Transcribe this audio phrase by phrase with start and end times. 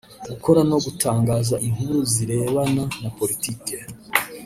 [0.29, 3.75] gukora no gutangaza inkuru zirebana na politiki